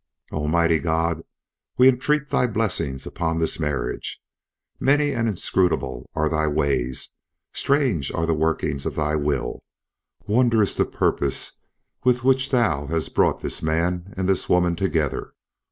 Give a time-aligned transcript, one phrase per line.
[0.31, 1.21] "Almighty God,
[1.77, 4.19] we entreat Thy blessing upon this marriage.
[4.79, 7.13] Many and inscrutable are Thy ways;
[7.53, 9.61] strange are the workings of Thy will;
[10.25, 11.51] wondrous the purpose
[12.03, 15.35] with which Thou hast brought this man and this woman together.